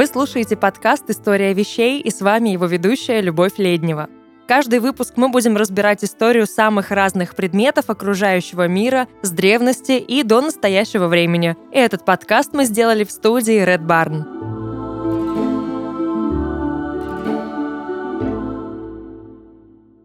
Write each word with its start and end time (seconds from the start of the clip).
Вы 0.00 0.06
слушаете 0.06 0.56
подкаст 0.56 1.10
«История 1.10 1.52
вещей» 1.52 2.00
и 2.00 2.10
с 2.10 2.22
вами 2.22 2.48
его 2.48 2.64
ведущая 2.64 3.20
Любовь 3.20 3.58
Леднева. 3.58 4.08
Каждый 4.48 4.78
выпуск 4.78 5.18
мы 5.18 5.28
будем 5.28 5.58
разбирать 5.58 6.02
историю 6.02 6.46
самых 6.46 6.90
разных 6.90 7.36
предметов 7.36 7.90
окружающего 7.90 8.66
мира 8.66 9.08
с 9.20 9.30
древности 9.30 9.92
и 9.98 10.22
до 10.22 10.40
настоящего 10.40 11.06
времени. 11.06 11.54
И 11.70 11.76
этот 11.76 12.06
подкаст 12.06 12.54
мы 12.54 12.64
сделали 12.64 13.04
в 13.04 13.10
студии 13.10 13.62
Red 13.62 13.86
Barn. 13.86 14.24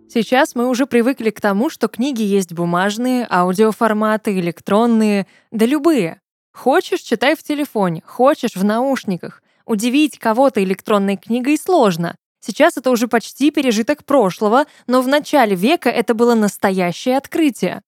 Сейчас 0.09 0.55
мы 0.55 0.68
уже 0.68 0.88
привыкли 0.88 1.30
к 1.30 1.39
тому, 1.39 1.70
что 1.70 1.88
книги 1.88 2.21
есть 2.21 2.52
бумажные, 2.52 3.25
аудиоформаты, 3.32 4.38
электронные, 4.38 5.25
да 5.52 5.66
любые. 5.66 6.20
Хочешь— 6.52 6.99
читай 7.02 7.38
в 7.38 7.43
телефоне, 7.43 8.04
хочешь— 8.05 8.55
в 8.57 8.66
наушниках. 8.66 9.41
Удивить 9.66 10.20
кого-то 10.20 10.64
электронной 10.64 11.18
книгой 11.18 11.58
сложно. 11.58 12.16
Сейчас 12.40 12.78
это 12.78 12.92
уже 12.92 13.08
почти 13.08 13.50
пережиток 13.50 14.05
прошлого, 14.05 14.66
но 14.86 15.02
в 15.02 15.08
начале 15.08 15.55
века 15.55 15.90
это 15.90 16.14
было 16.14 16.36
настоящее 16.36 17.18
открытие. 17.18 17.82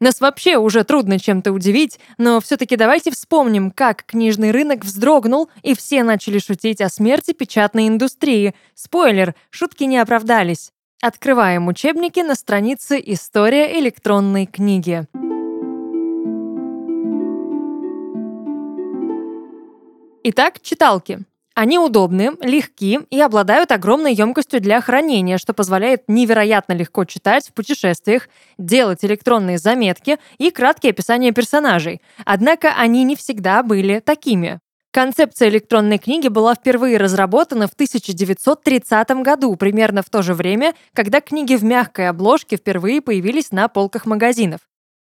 Нас 0.00 0.20
вообще 0.20 0.56
уже 0.56 0.84
трудно 0.84 1.18
чем-то 1.18 1.52
удивить, 1.52 1.98
но 2.18 2.40
все-таки 2.40 2.76
давайте 2.76 3.10
вспомним, 3.10 3.70
как 3.70 4.04
книжный 4.04 4.52
рынок 4.52 4.84
вздрогнул, 4.84 5.50
и 5.62 5.74
все 5.74 6.04
начали 6.04 6.38
шутить 6.38 6.80
о 6.80 6.88
смерти 6.88 7.32
печатной 7.32 7.88
индустрии. 7.88 8.54
Спойлер, 8.74 9.34
шутки 9.50 9.84
не 9.84 9.98
оправдались. 9.98 10.70
Открываем 11.02 11.66
учебники 11.66 12.20
на 12.20 12.34
странице 12.34 13.02
«История 13.04 13.78
электронной 13.78 14.46
книги». 14.46 15.06
Итак, 20.24 20.60
читалки. 20.60 21.20
Они 21.54 21.78
удобны, 21.78 22.32
легки 22.40 23.00
и 23.10 23.20
обладают 23.20 23.72
огромной 23.72 24.14
емкостью 24.14 24.60
для 24.60 24.80
хранения, 24.80 25.38
что 25.38 25.54
позволяет 25.54 26.04
невероятно 26.08 26.72
легко 26.72 27.04
читать 27.04 27.48
в 27.48 27.52
путешествиях, 27.52 28.28
делать 28.58 29.04
электронные 29.04 29.58
заметки 29.58 30.18
и 30.38 30.50
краткие 30.50 30.90
описания 30.90 31.32
персонажей. 31.32 32.00
Однако 32.24 32.74
они 32.76 33.04
не 33.04 33.16
всегда 33.16 33.62
были 33.62 34.00
такими. 34.00 34.60
Концепция 34.92 35.48
электронной 35.48 35.98
книги 35.98 36.28
была 36.28 36.54
впервые 36.54 36.96
разработана 36.96 37.68
в 37.68 37.72
1930 37.72 39.10
году, 39.22 39.54
примерно 39.56 40.02
в 40.02 40.10
то 40.10 40.22
же 40.22 40.34
время, 40.34 40.74
когда 40.94 41.20
книги 41.20 41.54
в 41.56 41.64
мягкой 41.64 42.08
обложке 42.08 42.56
впервые 42.56 43.00
появились 43.00 43.52
на 43.52 43.68
полках 43.68 44.06
магазинов. 44.06 44.60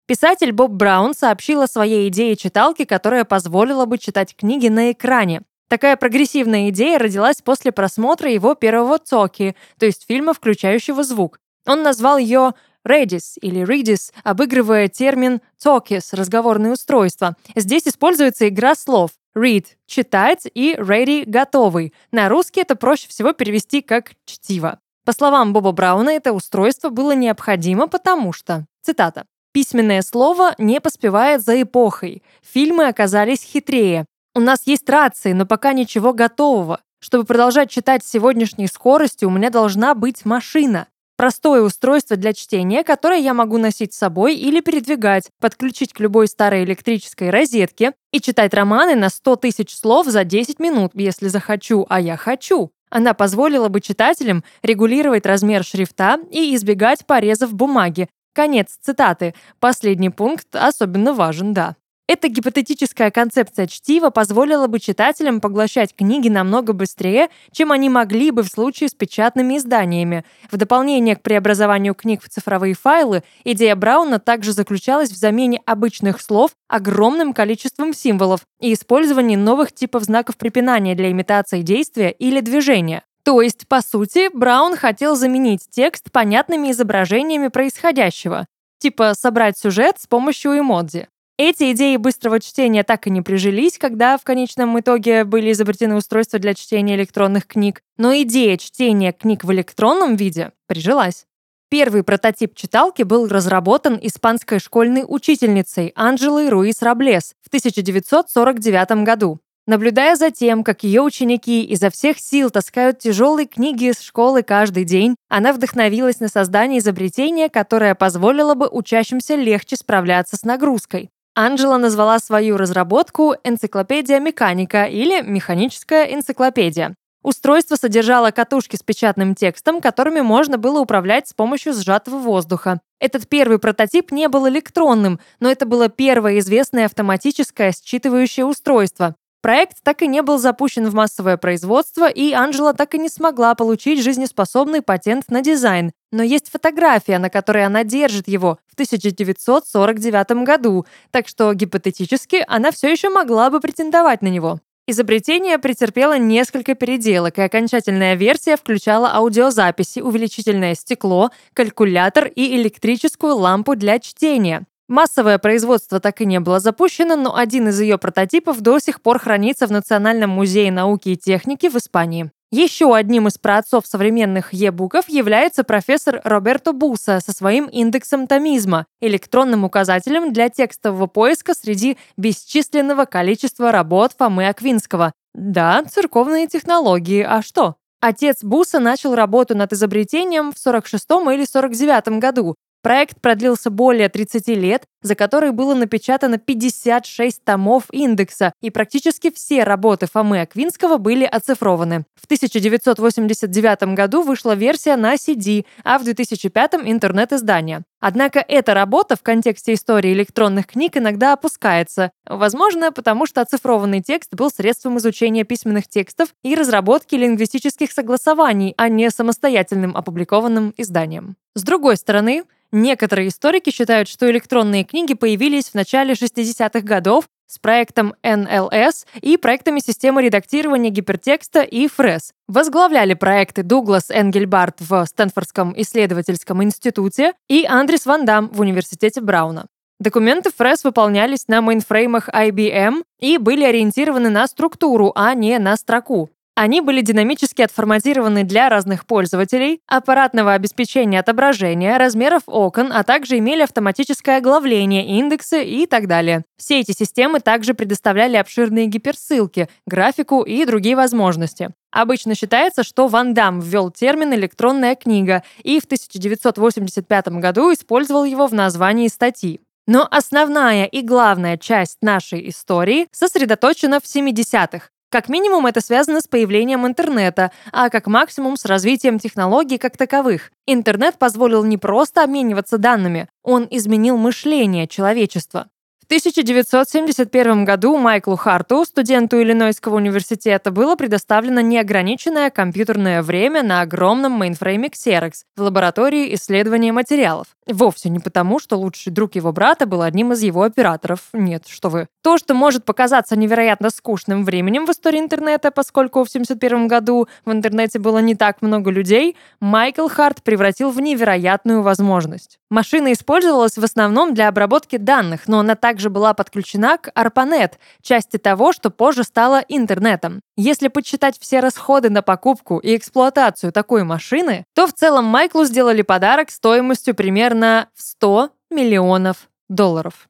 Писатель 0.09 0.53
Боб 0.53 0.71
Браун 0.71 1.13
сообщил 1.13 1.61
о 1.61 1.67
своей 1.67 2.09
идее 2.09 2.35
читалки, 2.35 2.87
которая 2.87 3.27
позволила 3.27 3.85
бы 3.85 3.99
читать 3.99 4.35
книги 4.35 4.69
на 4.69 4.93
экране. 4.93 5.43
Такая 5.69 5.99
прогрессивная 5.99 6.71
идея 6.71 6.99
родилась 6.99 7.43
после 7.43 7.73
просмотра 7.73 8.33
его 8.33 8.55
первого 8.55 8.99
Цоки, 8.99 9.55
то 9.79 9.85
есть 9.85 10.07
фильма, 10.09 10.33
включающего 10.33 11.05
звук. 11.05 11.41
Он 11.67 11.83
назвал 11.83 12.17
ее 12.17 12.55
Redis 12.87 13.35
или 13.43 13.61
Redis, 13.61 14.11
обыгрывая 14.25 14.89
термин 14.89 15.43
Talkies– 15.63 16.09
разговорное 16.13 16.73
устройство. 16.73 17.37
Здесь 17.55 17.87
используется 17.87 18.49
игра 18.49 18.75
слов 18.77 19.11
read– 19.37 19.67
читать 19.87 20.47
и 20.55 20.73
ready– 20.73 21.25
готовый. 21.27 21.93
На 22.13 22.31
русский 22.31 22.63
это 22.63 22.77
проще 22.77 23.09
всего 23.09 23.35
перевести 23.35 23.83
как 23.83 24.13
чтиво. 24.25 24.79
По 25.05 25.13
словам 25.13 25.53
Боба 25.53 25.73
Брауна, 25.73 26.09
это 26.09 26.33
устройство 26.33 26.89
было 26.89 27.15
необходимо, 27.15 27.89
потому 27.89 28.33
что, 28.33 28.65
цитата, 28.81 29.27
«письменное 29.53 30.03
слово 30.03 30.55
не 30.59 30.81
поспевает 30.81 31.43
за 31.43 31.61
эпохой, 31.63 32.23
фильмы 32.43 32.87
оказались 32.87 33.43
хитрее, 33.43 34.07
у 34.39 34.41
нас 34.41 34.61
есть 34.67 34.89
рации, 34.89 35.33
но 35.33 35.47
пока 35.47 35.73
ничего 35.73 36.13
готового. 36.13 36.81
Чтобы 37.01 37.25
продолжать 37.25 37.71
читать 37.71 38.05
с 38.05 38.11
сегодняшней 38.11 38.69
скоростью, 38.69 39.29
у 39.29 39.33
меня 39.33 39.51
должна 39.51 39.97
быть 39.97 40.25
машина. 40.25 40.87
Простое 41.17 41.63
устройство 41.63 42.17
для 42.17 42.33
чтения, 42.33 42.85
которое 42.85 43.19
я 43.19 43.35
могу 43.35 43.59
носить 43.59 43.93
с 43.93 43.99
собой 43.99 44.37
или 44.37 44.61
передвигать, 44.61 45.31
подключить 45.41 45.93
к 45.93 45.99
любой 45.99 46.29
старой 46.29 46.63
электрической 46.63 47.31
розетке 47.31 47.95
и 48.13 48.21
читать 48.21 48.55
романы 48.55 48.95
на 48.95 49.09
100 49.09 49.37
тысяч 49.37 49.75
слов 49.75 50.07
за 50.07 50.23
10 50.23 50.61
минут, 50.61 50.93
если 50.95 51.27
захочу, 51.27 51.85
а 51.89 52.01
я 52.01 52.17
хочу. 52.17 52.71
Она 52.91 53.15
позволила 53.15 53.69
бы 53.69 53.81
читателям 53.81 54.45
регулировать 54.63 55.27
размер 55.27 55.65
шрифта 55.65 56.21
и 56.31 56.55
избегать 56.55 57.05
порезов 57.07 57.53
бумаги. 57.55 58.09
Конец 58.39 58.79
цитаты. 58.81 59.35
Последний 59.59 60.11
пункт 60.11 60.55
особенно 60.55 61.13
важен, 61.13 61.55
да. 61.55 61.75
Эта 62.07 62.29
гипотетическая 62.29 63.11
концепция 63.11 63.67
чтива 63.67 64.11
позволила 64.11 64.69
бы 64.69 64.79
читателям 64.79 65.41
поглощать 65.41 65.93
книги 65.93 66.29
намного 66.29 66.73
быстрее, 66.73 67.31
чем 67.51 67.73
они 67.73 67.89
могли 67.89 68.31
бы 68.31 68.45
в 68.45 68.47
случае 68.47 68.91
с 68.91 68.95
печатными 68.95 69.59
изданиями. 69.59 70.25
В 70.53 70.57
дополнение 70.57 71.17
к 71.17 71.23
преобразованию 71.23 71.97
книг 71.97 72.23
в 72.23 72.29
цифровые 72.29 72.75
файлы, 72.75 73.25
идея 73.43 73.75
Брауна 73.75 74.21
также 74.21 74.53
заключалась 74.53 75.11
в 75.11 75.17
замене 75.17 75.61
обычных 75.67 76.21
слов 76.21 76.53
огромным 76.69 77.33
количеством 77.33 77.93
символов 77.93 78.43
и 78.61 78.73
использовании 78.73 79.35
новых 79.35 79.73
типов 79.73 80.05
знаков 80.05 80.37
препинания 80.37 80.95
для 80.95 81.11
имитации 81.11 81.63
действия 81.63 82.13
или 82.13 82.39
движения. 82.39 83.03
То 83.29 83.43
есть, 83.43 83.69
по 83.69 83.83
сути, 83.83 84.35
Браун 84.35 84.75
хотел 84.75 85.15
заменить 85.15 85.61
текст 85.69 86.11
понятными 86.11 86.71
изображениями 86.71 87.49
происходящего, 87.49 88.47
типа 88.79 89.13
собрать 89.13 89.59
сюжет 89.59 89.97
с 90.01 90.07
помощью 90.07 90.59
эмодзи. 90.59 91.09
Эти 91.37 91.73
идеи 91.73 91.99
быстрого 91.99 92.41
чтения 92.41 92.85
так 92.85 93.07
и 93.07 93.11
не 93.11 93.21
прижились, 93.21 93.77
когда 93.77 94.17
в 94.17 94.25
конечном 94.25 94.81
итоге 94.81 95.25
были 95.25 95.53
изобретены 95.53 95.97
устройства 95.97 96.39
для 96.39 96.55
чтения 96.55 96.95
электронных 96.95 97.47
книг, 97.47 97.83
но 97.99 98.15
идея 98.15 98.57
чтения 98.57 99.13
книг 99.13 99.45
в 99.45 99.53
электронном 99.53 100.17
виде 100.17 100.53
прижилась. 100.67 101.27
Первый 101.69 102.05
прототип 102.05 102.55
читалки 102.55 103.03
был 103.03 103.29
разработан 103.29 103.99
испанской 104.01 104.59
школьной 104.59 105.05
учительницей 105.07 105.93
Анжелой 105.95 106.49
Руис 106.49 106.81
Раблес 106.81 107.35
в 107.43 107.49
1949 107.49 109.05
году. 109.05 109.39
Наблюдая 109.69 110.17
за 110.17 110.31
тем, 110.31 110.65
как 110.65 110.83
ее 110.83 111.03
ученики 111.03 111.63
изо 111.63 111.91
всех 111.91 112.19
сил 112.19 112.49
таскают 112.49 113.01
тяжелые 113.01 113.47
книги 113.47 113.91
из 113.91 114.01
школы 114.01 114.43
каждый 114.43 114.85
день, 114.85 115.15
она 115.29 115.53
вдохновилась 115.53 116.21
на 116.21 116.29
создание 116.29 116.79
изобретения, 116.79 117.51
которое 117.51 117.95
позволило 117.95 118.55
бы 118.55 118.67
учащимся 118.67 119.35
легче 119.35 119.77
справляться 119.77 120.37
с 120.39 120.45
нагрузкой. 120.45 121.11
Анджела 121.35 121.77
назвала 121.77 122.19
свою 122.19 122.57
разработку 122.57 123.35
«Энциклопедия 123.45 124.21
механика» 124.21 124.85
или 124.85 125.21
«Механическая 125.21 126.15
энциклопедия». 126.15 126.95
Устройство 127.23 127.77
содержало 127.77 128.31
катушки 128.31 128.77
с 128.77 128.83
печатным 128.83 129.35
текстом, 129.35 129.83
которыми 129.83 130.23
можно 130.23 130.57
было 130.57 130.81
управлять 130.81 131.29
с 131.29 131.35
помощью 131.35 131.75
сжатого 131.75 132.17
воздуха. 132.17 132.81
Этот 133.01 133.29
первый 133.29 133.59
прототип 133.59 134.13
не 134.13 134.29
был 134.29 134.49
электронным, 134.49 135.21
но 135.41 135.51
это 135.51 135.67
было 135.67 135.91
первое 135.91 136.39
известное 136.39 136.87
автоматическое 136.87 137.73
считывающее 137.73 138.45
устройство. 138.45 139.15
Проект 139.41 139.79
так 139.85 140.03
и 140.03 140.09
не 140.09 140.21
был 140.23 140.39
запущен 140.39 140.89
в 140.89 140.95
массовое 140.95 141.37
производство, 141.37 142.09
и 142.09 142.33
Анжела 142.33 142.75
так 142.75 142.95
и 142.95 142.99
не 142.99 143.09
смогла 143.09 143.55
получить 143.55 144.03
жизнеспособный 144.03 144.83
патент 144.83 145.31
на 145.31 145.43
дизайн. 145.43 145.93
Но 146.11 146.25
есть 146.25 146.51
фотография, 146.51 147.19
на 147.19 147.31
которой 147.31 147.65
она 147.65 147.85
держит 147.85 148.27
его 148.27 148.59
в 148.67 148.75
1949 148.75 150.45
году, 150.45 150.87
так 151.13 151.29
что 151.29 151.55
гипотетически 151.55 152.45
она 152.49 152.73
все 152.73 152.91
еще 152.91 153.11
могла 153.11 153.51
бы 153.51 153.61
претендовать 153.61 154.23
на 154.23 154.29
него. 154.29 154.59
Изобретение 154.89 155.59
претерпело 155.59 156.19
несколько 156.19 156.75
переделок, 156.75 157.39
и 157.39 157.43
окончательная 157.43 158.15
версия 158.15 158.57
включала 158.57 159.13
аудиозаписи, 159.13 160.01
увеличительное 160.01 160.75
стекло, 160.75 161.31
калькулятор 161.53 162.27
и 162.27 162.57
электрическую 162.57 163.37
лампу 163.37 163.77
для 163.77 163.99
чтения. 163.99 164.67
Массовое 164.89 165.37
производство 165.39 166.01
так 166.01 166.23
и 166.23 166.27
не 166.27 166.41
было 166.41 166.61
запущено, 166.61 167.15
но 167.15 167.37
один 167.37 167.69
из 167.69 167.79
ее 167.79 167.99
прототипов 167.99 168.63
до 168.63 168.79
сих 168.79 169.03
пор 169.03 169.19
хранится 169.19 169.67
в 169.67 169.71
Национальном 169.71 170.31
музее 170.31 170.73
науки 170.73 171.11
и 171.11 171.17
техники 171.17 171.69
в 171.69 171.77
Испании. 171.77 172.31
Еще 172.51 172.95
одним 172.95 173.29
из 173.29 173.37
праотцов 173.37 173.87
современных 173.87 174.55
e-буков 174.55 175.11
является 175.11 175.65
профессор 175.65 176.23
Роберто 176.25 176.73
Буса 176.73 177.21
со 177.21 177.33
своим 177.33 177.67
индексом 177.67 178.27
томизма, 178.27 178.87
электронным 179.03 179.65
указателем 179.65 180.33
для 180.33 180.49
текстового 180.49 181.07
поиска 181.07 181.53
среди 181.53 181.99
бесчисленного 182.17 183.05
количества 183.05 183.71
работ 183.71 184.15
Фомы 184.17 184.49
Аквинского. 184.49 185.13
Да, 185.35 185.85
церковные 185.85 186.47
технологии, 186.47 187.23
а 187.23 187.43
что? 187.43 187.75
Отец 188.01 188.43
Буса 188.43 188.79
начал 188.79 189.15
работу 189.15 189.55
над 189.55 189.75
изобретением 189.75 190.53
в 190.53 190.59
46 190.59 191.05
или 191.35 191.45
49 191.45 192.21
году, 192.21 192.55
Проект 192.83 193.21
продлился 193.21 193.71
более 193.71 194.09
30 194.09 194.49
лет, 194.49 194.85
за 195.03 195.15
которые 195.15 195.53
было 195.53 195.75
напечатано 195.75 196.39
56 196.39 197.45
томов 197.45 197.85
индекса, 197.91 198.53
и 198.61 198.71
практически 198.71 199.31
все 199.33 199.65
работы 199.65 200.07
Фомы 200.07 200.41
Аквинского 200.41 200.97
были 200.97 201.25
оцифрованы. 201.25 202.05
В 202.15 202.25
1989 202.27 203.95
году 203.95 204.23
вышла 204.23 204.55
версия 204.55 204.97
на 204.97 205.15
CD, 205.15 205.65
а 205.83 205.99
в 205.99 206.05
2005— 206.05 206.75
интернет-издание. 206.85 207.83
Однако 208.01 208.45
эта 208.47 208.75
работа 208.75 209.17
в 209.17 209.23
контексте 209.23 209.75
истории 209.75 210.13
электронных 210.13 210.69
книг 210.69 210.97
иногда 210.97 211.33
опускается. 211.33 212.13
Возможно, 212.27 212.93
потому 212.93 213.27
что 213.27 213.41
оцифрованный 213.41 214.03
текст 214.03 214.35
был 214.35 214.51
средством 214.51 214.99
изучения 214.99 215.43
письменных 215.43 215.89
текстов 215.89 216.29
и 216.45 216.55
разработки 216.55 217.17
лингвистических 217.17 217.91
согласований, 217.91 218.75
а 218.77 218.89
не 218.89 219.11
самостоятельным 219.11 219.97
опубликованным 219.97 220.75
изданием. 220.77 221.37
С 221.55 221.65
другой 221.65 221.97
стороны, 221.97 222.45
Некоторые 222.71 223.29
историки 223.29 223.71
считают, 223.71 224.09
что 224.09 224.31
электронные 224.31 224.85
книги 224.85 225.15
появились 225.15 225.71
в 225.71 225.75
начале 225.75 226.13
60-х 226.13 226.81
годов 226.81 227.25
с 227.47 227.59
проектом 227.59 228.15
NLS 228.23 229.07
и 229.23 229.39
проектами 229.39 229.81
системы 229.81 230.23
редактирования 230.23 230.91
гипертекста 230.91 231.63
и 231.63 231.89
ФРЕС. 231.89 232.33
Возглавляли 232.47 233.15
проекты 233.15 233.63
Дуглас 233.63 234.11
Энгельбарт 234.11 234.81
в 234.81 235.05
Стэнфордском 235.07 235.73
исследовательском 235.81 236.63
институте 236.63 237.33
и 237.49 237.65
Андрис 237.65 238.05
Ван 238.05 238.27
Дам 238.27 238.49
в 238.49 238.61
Университете 238.61 239.23
Брауна. 239.23 239.67
Документы 239.99 240.51
ФРЕС 240.57 240.85
выполнялись 240.85 241.49
на 241.49 241.63
мейнфреймах 241.63 242.29
IBM 242.29 243.03
и 243.19 243.39
были 243.39 243.65
ориентированы 243.65 244.29
на 244.29 244.47
структуру, 244.47 245.11
а 245.17 245.35
не 245.35 245.59
на 245.59 245.77
строку. 245.77 246.31
Они 246.61 246.81
были 246.81 247.03
динамически 247.03 247.63
отформатированы 247.63 248.43
для 248.43 248.69
разных 248.69 249.07
пользователей, 249.07 249.81
аппаратного 249.87 250.55
обеспечения 250.55 251.21
отображения, 251.21 251.97
размеров 251.99 252.43
окон, 252.47 252.91
а 252.93 253.05
также 253.05 253.39
имели 253.39 253.63
автоматическое 253.63 254.39
оглавление, 254.39 255.07
индексы 255.07 255.63
и 255.63 255.87
так 255.87 256.09
далее. 256.09 256.45
Все 256.57 256.81
эти 256.81 256.91
системы 256.91 257.39
также 257.39 257.75
предоставляли 257.75 258.37
обширные 258.37 258.87
гиперссылки, 258.87 259.69
графику 259.87 260.43
и 260.43 260.65
другие 260.65 260.97
возможности. 260.97 261.71
Обычно 261.93 262.35
считается, 262.35 262.83
что 262.83 263.07
Ван 263.07 263.35
Дам 263.35 263.61
ввел 263.61 263.93
термин 263.93 264.35
«электронная 264.35 264.97
книга» 264.97 265.45
и 265.63 265.79
в 265.79 265.85
1985 265.85 267.29
году 267.39 267.73
использовал 267.73 268.25
его 268.25 268.49
в 268.49 268.53
названии 268.53 269.07
статьи. 269.07 269.61
Но 269.87 270.09
основная 270.11 270.87
и 270.87 271.03
главная 271.03 271.57
часть 271.57 271.99
нашей 272.03 272.49
истории 272.49 273.07
сосредоточена 273.13 274.01
в 274.01 274.05
70-х, 274.05 274.89
как 275.11 275.29
минимум 275.29 275.67
это 275.67 275.81
связано 275.81 276.21
с 276.21 276.27
появлением 276.27 276.87
интернета, 276.87 277.51
а 277.73 277.91
как 277.91 278.07
максимум 278.07 278.57
с 278.57 278.65
развитием 278.65 279.19
технологий 279.19 279.79
как 279.79 279.97
таковых. 279.97 280.51
Интернет 280.67 281.19
позволил 281.19 281.65
не 281.65 281.79
просто 281.79 282.23
обмениваться 282.25 282.79
данными, 282.79 283.29
он 283.43 283.67
изменил 283.71 284.17
мышление 284.17 284.87
человечества. 284.87 285.69
1971 286.09 287.67
году 287.67 287.99
Майклу 287.99 288.37
Харту, 288.37 288.87
студенту 288.87 289.43
Иллинойского 289.43 289.97
университета, 289.97 290.71
было 290.71 290.97
предоставлено 290.97 291.61
неограниченное 291.61 292.49
компьютерное 292.49 293.23
время 293.23 293.63
на 293.63 293.83
огромном 293.83 294.33
мейнфрейме 294.33 294.89
Xerox 294.89 295.33
в 295.55 295.61
лаборатории 295.61 296.35
исследования 296.35 296.93
материалов. 296.93 297.49
Вовсе 297.67 298.09
не 298.09 298.21
потому, 298.21 298.59
что 298.59 298.79
лучший 298.79 299.13
друг 299.13 299.35
его 299.35 299.53
брата 299.53 299.85
был 299.85 300.01
одним 300.01 300.33
из 300.33 300.41
его 300.41 300.63
операторов. 300.63 301.21
Нет, 301.35 301.65
что 301.69 301.91
вы. 301.91 302.07
То, 302.23 302.39
что 302.39 302.55
может 302.55 302.87
показаться 302.87 303.37
невероятно 303.37 303.91
скучным 303.91 304.47
временем 304.47 304.87
в 304.87 304.91
истории 304.91 305.19
интернета, 305.19 305.71
поскольку 305.71 306.25
в 306.25 306.29
1971 306.29 306.89
году 306.89 307.29
в 307.45 307.53
интернете 307.53 307.99
было 307.99 308.21
не 308.21 308.35
так 308.35 308.63
много 308.63 308.91
людей, 308.91 309.37
Майкл 309.61 310.09
Харт 310.09 310.43
превратил 310.43 310.91
в 310.91 310.99
невероятную 311.03 311.83
возможность. 311.83 312.59
Машина 312.71 313.13
использовалась 313.13 313.77
в 313.77 313.85
основном 313.85 314.33
для 314.33 314.49
обработки 314.49 314.97
данных, 314.97 315.43
но 315.47 315.59
она 315.59 315.75
также 315.75 315.98
также 315.99 316.11
была 316.11 316.33
подключена 316.33 316.97
к 316.97 317.09
ARPANET, 317.09 317.73
части 318.03 318.37
того, 318.37 318.73
что 318.73 318.89
позже 318.89 319.25
стало 319.25 319.65
интернетом. 319.67 320.41
Если 320.57 320.87
подсчитать 320.87 321.37
все 321.41 321.59
расходы 321.59 322.09
на 322.09 322.23
покупку 322.23 322.79
и 322.79 322.97
эксплуатацию 322.97 323.73
такой 323.73 324.05
машины, 324.05 324.65
то 324.77 324.87
в 324.87 324.93
целом 324.93 325.25
Майклу 325.25 325.65
сделали 325.65 326.03
подарок 326.03 326.53
стоимостью 326.53 327.17
примерно 327.17 327.89
в 327.97 328.03
100 328.03 328.51
миллионов 328.71 329.49
долларов. 329.69 330.29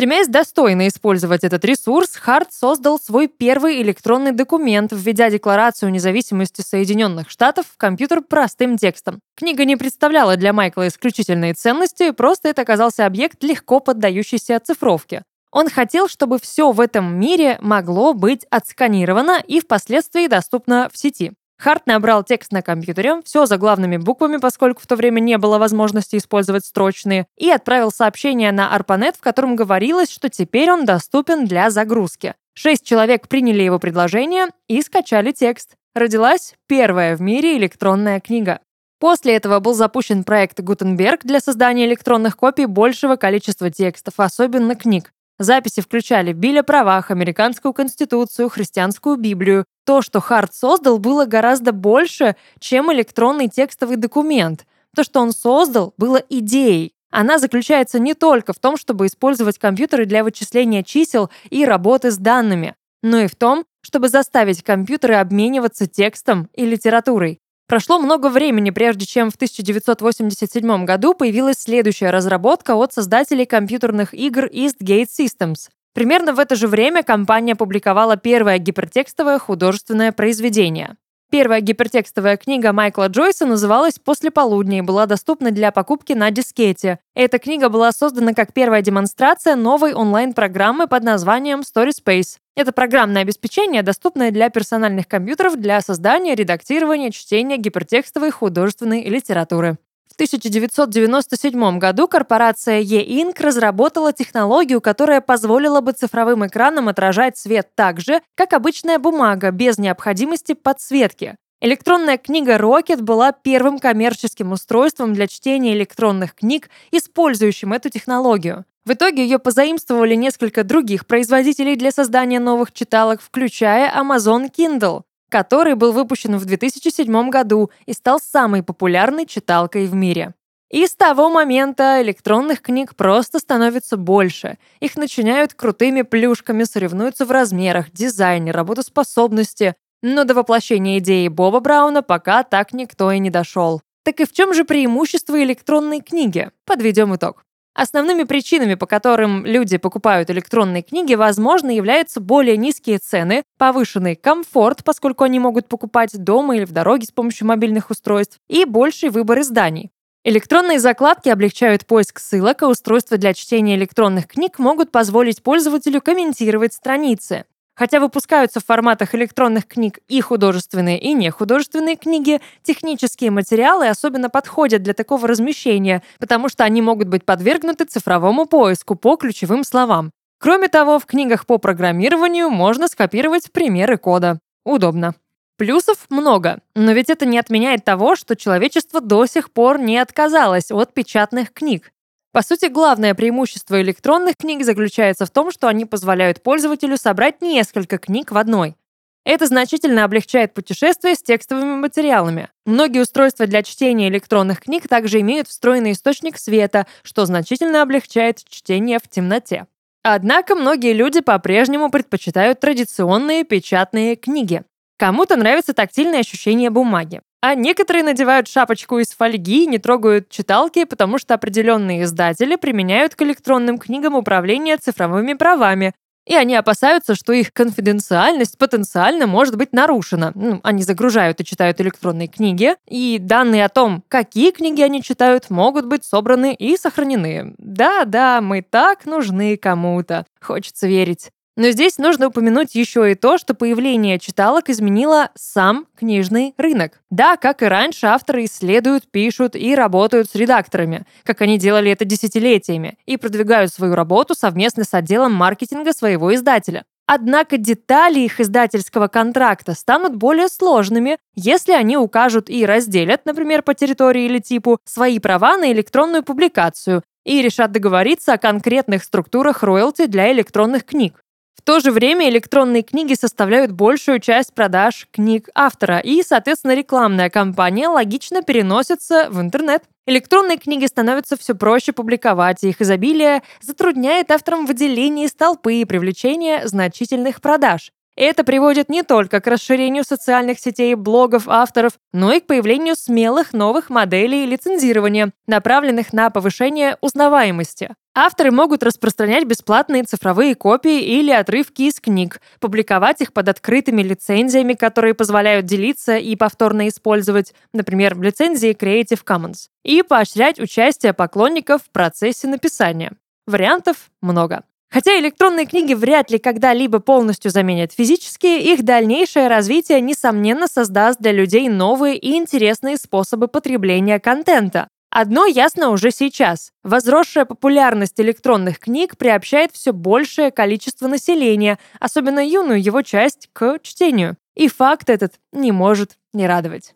Стремясь 0.00 0.28
достойно 0.28 0.88
использовать 0.88 1.44
этот 1.44 1.62
ресурс, 1.62 2.16
Харт 2.16 2.54
создал 2.54 2.98
свой 2.98 3.28
первый 3.28 3.82
электронный 3.82 4.32
документ, 4.32 4.92
введя 4.94 5.28
Декларацию 5.28 5.92
независимости 5.92 6.62
Соединенных 6.62 7.28
Штатов 7.28 7.66
в 7.66 7.76
компьютер 7.76 8.22
простым 8.22 8.78
текстом. 8.78 9.20
Книга 9.36 9.66
не 9.66 9.76
представляла 9.76 10.38
для 10.38 10.54
Майкла 10.54 10.88
исключительной 10.88 11.52
ценности, 11.52 12.12
просто 12.12 12.48
это 12.48 12.62
оказался 12.62 13.04
объект, 13.04 13.44
легко 13.44 13.78
поддающийся 13.80 14.56
оцифровке. 14.56 15.22
Он 15.52 15.68
хотел, 15.68 16.08
чтобы 16.08 16.38
все 16.38 16.72
в 16.72 16.80
этом 16.80 17.20
мире 17.20 17.58
могло 17.60 18.14
быть 18.14 18.46
отсканировано 18.48 19.38
и 19.46 19.60
впоследствии 19.60 20.28
доступно 20.28 20.88
в 20.90 20.96
сети. 20.96 21.32
Харт 21.60 21.86
набрал 21.86 22.24
текст 22.24 22.52
на 22.52 22.62
компьютере, 22.62 23.20
все 23.22 23.44
заглавными 23.44 23.98
буквами, 23.98 24.38
поскольку 24.38 24.80
в 24.80 24.86
то 24.86 24.96
время 24.96 25.20
не 25.20 25.36
было 25.36 25.58
возможности 25.58 26.16
использовать 26.16 26.64
строчные, 26.64 27.26
и 27.36 27.50
отправил 27.50 27.90
сообщение 27.90 28.50
на 28.50 28.74
ARPANET, 28.74 29.16
в 29.18 29.20
котором 29.20 29.56
говорилось, 29.56 30.10
что 30.10 30.30
теперь 30.30 30.70
он 30.72 30.86
доступен 30.86 31.44
для 31.44 31.68
загрузки. 31.68 32.34
Шесть 32.54 32.86
человек 32.86 33.28
приняли 33.28 33.62
его 33.62 33.78
предложение 33.78 34.46
и 34.68 34.80
скачали 34.80 35.32
текст. 35.32 35.74
Родилась 35.94 36.54
первая 36.66 37.14
в 37.14 37.20
мире 37.20 37.58
электронная 37.58 38.20
книга. 38.20 38.60
После 38.98 39.36
этого 39.36 39.60
был 39.60 39.74
запущен 39.74 40.24
проект 40.24 40.60
Gutenberg 40.60 41.20
для 41.24 41.40
создания 41.40 41.84
электронных 41.84 42.38
копий 42.38 42.64
большего 42.64 43.16
количества 43.16 43.70
текстов, 43.70 44.14
особенно 44.16 44.76
книг. 44.76 45.12
Записи 45.40 45.80
включали 45.80 46.34
Биль 46.34 46.60
о 46.60 46.62
правах, 46.62 47.10
американскую 47.10 47.72
конституцию, 47.72 48.50
христианскую 48.50 49.16
Библию. 49.16 49.64
То, 49.86 50.02
что 50.02 50.20
Харт 50.20 50.52
создал, 50.52 50.98
было 50.98 51.24
гораздо 51.24 51.72
больше, 51.72 52.36
чем 52.58 52.92
электронный 52.92 53.48
текстовый 53.48 53.96
документ. 53.96 54.66
То, 54.94 55.02
что 55.02 55.20
он 55.20 55.32
создал, 55.32 55.94
было 55.96 56.22
идеей. 56.28 56.92
Она 57.10 57.38
заключается 57.38 57.98
не 57.98 58.12
только 58.12 58.52
в 58.52 58.58
том, 58.58 58.76
чтобы 58.76 59.06
использовать 59.06 59.58
компьютеры 59.58 60.04
для 60.04 60.24
вычисления 60.24 60.84
чисел 60.84 61.30
и 61.48 61.64
работы 61.64 62.10
с 62.10 62.18
данными, 62.18 62.74
но 63.02 63.20
и 63.20 63.26
в 63.26 63.34
том, 63.34 63.64
чтобы 63.80 64.10
заставить 64.10 64.62
компьютеры 64.62 65.14
обмениваться 65.14 65.86
текстом 65.86 66.50
и 66.52 66.66
литературой. 66.66 67.40
Прошло 67.70 68.00
много 68.00 68.30
времени, 68.30 68.70
прежде 68.70 69.06
чем 69.06 69.30
в 69.30 69.36
1987 69.36 70.84
году 70.84 71.14
появилась 71.14 71.58
следующая 71.58 72.10
разработка 72.10 72.74
от 72.74 72.92
создателей 72.92 73.46
компьютерных 73.46 74.12
игр 74.12 74.46
Eastgate 74.46 75.06
Systems. 75.06 75.68
Примерно 75.94 76.32
в 76.32 76.40
это 76.40 76.56
же 76.56 76.66
время 76.66 77.04
компания 77.04 77.52
опубликовала 77.52 78.16
первое 78.16 78.58
гипертекстовое 78.58 79.38
художественное 79.38 80.10
произведение. 80.10 80.96
Первая 81.30 81.60
гипертекстовая 81.60 82.36
книга 82.36 82.72
Майкла 82.72 83.06
Джойса 83.06 83.46
называлась 83.46 84.00
«После 84.00 84.32
полудня» 84.32 84.78
и 84.78 84.82
была 84.82 85.06
доступна 85.06 85.52
для 85.52 85.70
покупки 85.70 86.12
на 86.12 86.32
дискете. 86.32 86.98
Эта 87.14 87.38
книга 87.38 87.68
была 87.68 87.92
создана 87.92 88.34
как 88.34 88.52
первая 88.52 88.82
демонстрация 88.82 89.54
новой 89.54 89.94
онлайн-программы 89.94 90.88
под 90.88 91.04
названием 91.04 91.60
StorySpace. 91.60 92.38
Это 92.56 92.72
программное 92.72 93.22
обеспечение, 93.22 93.84
доступное 93.84 94.32
для 94.32 94.50
персональных 94.50 95.06
компьютеров 95.06 95.54
для 95.56 95.80
создания, 95.80 96.34
редактирования, 96.34 97.12
чтения 97.12 97.58
гипертекстовой 97.58 98.32
художественной 98.32 99.04
литературы. 99.04 99.78
В 100.20 100.22
1997 100.22 101.78
году 101.78 102.06
корпорация 102.06 102.80
E-Ink 102.80 103.40
разработала 103.40 104.12
технологию, 104.12 104.82
которая 104.82 105.22
позволила 105.22 105.80
бы 105.80 105.92
цифровым 105.92 106.46
экранам 106.46 106.90
отражать 106.90 107.38
свет 107.38 107.68
так 107.74 108.02
же, 108.02 108.20
как 108.34 108.52
обычная 108.52 108.98
бумага, 108.98 109.50
без 109.50 109.78
необходимости 109.78 110.52
подсветки. 110.52 111.36
Электронная 111.62 112.18
книга 112.18 112.58
Rocket 112.58 113.00
была 113.00 113.32
первым 113.32 113.78
коммерческим 113.78 114.52
устройством 114.52 115.14
для 115.14 115.26
чтения 115.26 115.72
электронных 115.72 116.34
книг, 116.34 116.68
использующим 116.90 117.72
эту 117.72 117.88
технологию. 117.88 118.66
В 118.84 118.92
итоге 118.92 119.22
ее 119.22 119.38
позаимствовали 119.38 120.16
несколько 120.16 120.64
других 120.64 121.06
производителей 121.06 121.76
для 121.76 121.92
создания 121.92 122.40
новых 122.40 122.72
читалок, 122.72 123.22
включая 123.22 123.90
Amazon 123.90 124.50
Kindle 124.54 125.04
который 125.30 125.74
был 125.74 125.92
выпущен 125.92 126.36
в 126.36 126.44
2007 126.44 127.30
году 127.30 127.70
и 127.86 127.94
стал 127.94 128.20
самой 128.20 128.62
популярной 128.62 129.24
читалкой 129.24 129.86
в 129.86 129.94
мире. 129.94 130.34
И 130.70 130.86
с 130.86 130.94
того 130.94 131.30
момента 131.30 132.00
электронных 132.00 132.62
книг 132.62 132.94
просто 132.94 133.40
становится 133.40 133.96
больше. 133.96 134.58
Их 134.78 134.96
начиняют 134.96 135.54
крутыми 135.54 136.02
плюшками, 136.02 136.62
соревнуются 136.62 137.24
в 137.24 137.30
размерах, 137.30 137.90
дизайне, 137.90 138.52
работоспособности. 138.52 139.74
Но 140.02 140.24
до 140.24 140.34
воплощения 140.34 140.98
идеи 140.98 141.26
Боба 141.26 141.60
Брауна 141.60 142.02
пока 142.02 142.44
так 142.44 142.72
никто 142.72 143.10
и 143.10 143.18
не 143.18 143.30
дошел. 143.30 143.82
Так 144.04 144.20
и 144.20 144.24
в 144.24 144.32
чем 144.32 144.54
же 144.54 144.64
преимущество 144.64 145.42
электронной 145.42 146.00
книги? 146.00 146.50
Подведем 146.64 147.14
итог. 147.16 147.44
Основными 147.74 148.24
причинами, 148.24 148.74
по 148.74 148.86
которым 148.86 149.46
люди 149.46 149.76
покупают 149.76 150.28
электронные 150.30 150.82
книги, 150.82 151.14
возможно, 151.14 151.70
являются 151.70 152.20
более 152.20 152.56
низкие 152.56 152.98
цены, 152.98 153.44
повышенный 153.58 154.16
комфорт, 154.16 154.82
поскольку 154.84 155.24
они 155.24 155.38
могут 155.38 155.68
покупать 155.68 156.12
дома 156.12 156.56
или 156.56 156.64
в 156.64 156.72
дороге 156.72 157.06
с 157.06 157.12
помощью 157.12 157.46
мобильных 157.46 157.90
устройств, 157.90 158.38
и 158.48 158.64
больший 158.64 159.10
выбор 159.10 159.40
изданий. 159.40 159.90
Электронные 160.22 160.78
закладки 160.80 161.30
облегчают 161.30 161.86
поиск 161.86 162.18
ссылок, 162.18 162.62
а 162.62 162.68
устройства 162.68 163.16
для 163.16 163.32
чтения 163.32 163.76
электронных 163.76 164.26
книг 164.26 164.58
могут 164.58 164.90
позволить 164.92 165.42
пользователю 165.42 166.02
комментировать 166.02 166.74
страницы. 166.74 167.46
Хотя 167.80 167.98
выпускаются 167.98 168.60
в 168.60 168.66
форматах 168.66 169.14
электронных 169.14 169.66
книг 169.66 170.00
и 170.06 170.20
художественные, 170.20 171.00
и 171.00 171.14
нехудожественные 171.14 171.96
книги, 171.96 172.42
технические 172.62 173.30
материалы 173.30 173.88
особенно 173.88 174.28
подходят 174.28 174.82
для 174.82 174.92
такого 174.92 175.26
размещения, 175.26 176.02
потому 176.18 176.50
что 176.50 176.64
они 176.64 176.82
могут 176.82 177.08
быть 177.08 177.24
подвергнуты 177.24 177.86
цифровому 177.86 178.44
поиску 178.44 178.96
по 178.96 179.16
ключевым 179.16 179.64
словам. 179.64 180.10
Кроме 180.38 180.68
того, 180.68 180.98
в 180.98 181.06
книгах 181.06 181.46
по 181.46 181.56
программированию 181.56 182.50
можно 182.50 182.86
скопировать 182.86 183.50
примеры 183.50 183.96
кода. 183.96 184.40
Удобно. 184.62 185.14
Плюсов 185.56 186.04
много, 186.10 186.60
но 186.74 186.92
ведь 186.92 187.08
это 187.08 187.24
не 187.24 187.38
отменяет 187.38 187.82
того, 187.82 188.14
что 188.14 188.36
человечество 188.36 189.00
до 189.00 189.24
сих 189.24 189.50
пор 189.50 189.80
не 189.80 189.96
отказалось 189.96 190.70
от 190.70 190.92
печатных 190.92 191.50
книг. 191.54 191.92
По 192.32 192.42
сути, 192.42 192.66
главное 192.66 193.14
преимущество 193.14 193.82
электронных 193.82 194.36
книг 194.36 194.64
заключается 194.64 195.26
в 195.26 195.30
том, 195.30 195.50
что 195.50 195.66
они 195.66 195.84
позволяют 195.84 196.42
пользователю 196.42 196.96
собрать 196.96 197.42
несколько 197.42 197.98
книг 197.98 198.30
в 198.30 198.38
одной. 198.38 198.76
Это 199.24 199.46
значительно 199.46 200.04
облегчает 200.04 200.54
путешествие 200.54 201.14
с 201.14 201.22
текстовыми 201.22 201.76
материалами. 201.76 202.48
Многие 202.64 203.02
устройства 203.02 203.46
для 203.46 203.62
чтения 203.62 204.08
электронных 204.08 204.60
книг 204.60 204.88
также 204.88 205.20
имеют 205.20 205.48
встроенный 205.48 205.92
источник 205.92 206.38
света, 206.38 206.86
что 207.02 207.26
значительно 207.26 207.82
облегчает 207.82 208.42
чтение 208.48 208.98
в 208.98 209.08
темноте. 209.08 209.66
Однако 210.02 210.54
многие 210.54 210.94
люди 210.94 211.20
по-прежнему 211.20 211.90
предпочитают 211.90 212.60
традиционные 212.60 213.44
печатные 213.44 214.16
книги. 214.16 214.62
Кому-то 214.96 215.36
нравится 215.36 215.74
тактильное 215.74 216.20
ощущение 216.20 216.70
бумаги. 216.70 217.20
А 217.42 217.54
некоторые 217.54 218.04
надевают 218.04 218.48
шапочку 218.48 218.98
из 218.98 219.08
фольги 219.12 219.64
и 219.64 219.66
не 219.66 219.78
трогают 219.78 220.28
читалки, 220.28 220.84
потому 220.84 221.18
что 221.18 221.34
определенные 221.34 222.02
издатели 222.02 222.56
применяют 222.56 223.14
к 223.14 223.22
электронным 223.22 223.78
книгам 223.78 224.14
управление 224.14 224.76
цифровыми 224.76 225.32
правами, 225.32 225.94
и 226.26 226.34
они 226.34 226.54
опасаются, 226.54 227.14
что 227.14 227.32
их 227.32 227.52
конфиденциальность 227.52 228.58
потенциально 228.58 229.26
может 229.26 229.56
быть 229.56 229.72
нарушена. 229.72 230.32
Ну, 230.34 230.60
они 230.62 230.82
загружают 230.82 231.40
и 231.40 231.44
читают 231.44 231.80
электронные 231.80 232.28
книги, 232.28 232.74
и 232.86 233.18
данные 233.18 233.64
о 233.64 233.70
том, 233.70 234.04
какие 234.08 234.50
книги 234.50 234.82
они 234.82 235.02
читают, 235.02 235.48
могут 235.48 235.86
быть 235.86 236.04
собраны 236.04 236.54
и 236.54 236.76
сохранены. 236.76 237.54
Да-да, 237.56 238.42
мы 238.42 238.60
так 238.62 239.06
нужны 239.06 239.56
кому-то. 239.56 240.26
Хочется 240.40 240.86
верить. 240.86 241.30
Но 241.60 241.72
здесь 241.72 241.98
нужно 241.98 242.28
упомянуть 242.28 242.74
еще 242.74 243.12
и 243.12 243.14
то, 243.14 243.36
что 243.36 243.52
появление 243.52 244.18
читалок 244.18 244.70
изменило 244.70 245.28
сам 245.34 245.86
книжный 245.94 246.54
рынок. 246.56 247.02
Да, 247.10 247.36
как 247.36 247.62
и 247.62 247.66
раньше, 247.66 248.06
авторы 248.06 248.46
исследуют, 248.46 249.10
пишут 249.10 249.54
и 249.56 249.74
работают 249.74 250.30
с 250.30 250.34
редакторами, 250.34 251.04
как 251.22 251.42
они 251.42 251.58
делали 251.58 251.90
это 251.90 252.06
десятилетиями, 252.06 252.96
и 253.04 253.18
продвигают 253.18 253.70
свою 253.74 253.94
работу 253.94 254.34
совместно 254.34 254.84
с 254.84 254.94
отделом 254.94 255.34
маркетинга 255.34 255.92
своего 255.92 256.34
издателя. 256.34 256.86
Однако 257.04 257.58
детали 257.58 258.20
их 258.20 258.40
издательского 258.40 259.08
контракта 259.08 259.74
станут 259.74 260.16
более 260.16 260.48
сложными, 260.48 261.18
если 261.34 261.72
они 261.72 261.98
укажут 261.98 262.48
и 262.48 262.64
разделят, 262.64 263.26
например, 263.26 263.60
по 263.60 263.74
территории 263.74 264.24
или 264.24 264.38
типу, 264.38 264.78
свои 264.86 265.18
права 265.18 265.58
на 265.58 265.70
электронную 265.72 266.22
публикацию 266.22 267.02
и 267.26 267.42
решат 267.42 267.70
договориться 267.70 268.32
о 268.32 268.38
конкретных 268.38 269.04
структурах 269.04 269.62
роялти 269.62 270.06
для 270.06 270.32
электронных 270.32 270.86
книг. 270.86 271.20
В 271.54 271.62
то 271.62 271.80
же 271.80 271.90
время 271.92 272.28
электронные 272.30 272.82
книги 272.82 273.14
составляют 273.14 273.70
большую 273.70 274.18
часть 274.18 274.54
продаж 274.54 275.06
книг 275.12 275.48
автора, 275.54 275.98
и, 275.98 276.22
соответственно, 276.22 276.74
рекламная 276.74 277.28
кампания 277.28 277.88
логично 277.88 278.42
переносится 278.42 279.28
в 279.30 279.40
интернет. 279.40 279.82
Электронные 280.06 280.58
книги 280.58 280.86
становятся 280.86 281.36
все 281.36 281.54
проще 281.54 281.92
публиковать, 281.92 282.64
и 282.64 282.70
их 282.70 282.80
изобилие 282.80 283.42
затрудняет 283.60 284.30
авторам 284.30 284.66
выделение 284.66 285.26
из 285.26 285.34
толпы 285.34 285.74
и 285.74 285.84
привлечение 285.84 286.66
значительных 286.66 287.40
продаж. 287.40 287.92
Это 288.22 288.44
приводит 288.44 288.90
не 288.90 289.02
только 289.02 289.40
к 289.40 289.46
расширению 289.46 290.04
социальных 290.04 290.58
сетей, 290.58 290.94
блогов 290.94 291.48
авторов, 291.48 291.94
но 292.12 292.34
и 292.34 292.40
к 292.40 292.46
появлению 292.46 292.94
смелых 292.94 293.54
новых 293.54 293.88
моделей 293.88 294.44
лицензирования, 294.44 295.32
направленных 295.46 296.12
на 296.12 296.28
повышение 296.28 296.98
узнаваемости. 297.00 297.94
Авторы 298.14 298.50
могут 298.50 298.82
распространять 298.82 299.46
бесплатные 299.46 300.02
цифровые 300.02 300.54
копии 300.54 301.00
или 301.00 301.30
отрывки 301.30 301.84
из 301.84 301.98
книг, 301.98 302.42
публиковать 302.60 303.22
их 303.22 303.32
под 303.32 303.48
открытыми 303.48 304.02
лицензиями, 304.02 304.74
которые 304.74 305.14
позволяют 305.14 305.64
делиться 305.64 306.18
и 306.18 306.36
повторно 306.36 306.88
использовать, 306.88 307.54
например, 307.72 308.20
лицензии 308.20 308.76
Creative 308.78 309.24
Commons, 309.24 309.68
и 309.82 310.02
поощрять 310.02 310.60
участие 310.60 311.14
поклонников 311.14 311.84
в 311.84 311.90
процессе 311.90 312.48
написания. 312.48 313.12
Вариантов 313.46 314.10
много. 314.20 314.64
Хотя 314.90 315.18
электронные 315.20 315.66
книги 315.66 315.94
вряд 315.94 316.30
ли 316.30 316.38
когда-либо 316.38 316.98
полностью 316.98 317.50
заменят 317.52 317.92
физические, 317.92 318.60
их 318.72 318.82
дальнейшее 318.82 319.46
развитие, 319.46 320.00
несомненно, 320.00 320.66
создаст 320.66 321.20
для 321.20 321.30
людей 321.30 321.68
новые 321.68 322.16
и 322.16 322.36
интересные 322.36 322.96
способы 322.96 323.46
потребления 323.46 324.18
контента. 324.18 324.88
Одно 325.08 325.44
ясно 325.44 325.90
уже 325.90 326.10
сейчас. 326.10 326.72
Возросшая 326.82 327.44
популярность 327.44 328.20
электронных 328.20 328.78
книг 328.78 329.16
приобщает 329.16 329.72
все 329.72 329.92
большее 329.92 330.50
количество 330.50 331.08
населения, 331.08 331.78
особенно 331.98 332.44
юную 332.44 332.82
его 332.82 333.02
часть, 333.02 333.48
к 333.52 333.78
чтению. 333.82 334.36
И 334.54 334.68
факт 334.68 335.08
этот 335.08 335.34
не 335.52 335.72
может 335.72 336.16
не 336.32 336.46
радовать. 336.46 336.94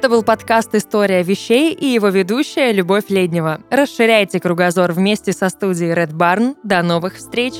Это 0.00 0.08
был 0.08 0.22
подкаст 0.22 0.74
«История 0.74 1.22
вещей» 1.22 1.74
и 1.74 1.84
его 1.84 2.08
ведущая 2.08 2.72
Любовь 2.72 3.10
Леднева. 3.10 3.60
Расширяйте 3.68 4.40
кругозор 4.40 4.92
вместе 4.92 5.34
со 5.34 5.50
студией 5.50 5.92
Red 5.92 6.14
Barn. 6.14 6.56
До 6.62 6.82
новых 6.82 7.16
встреч! 7.16 7.52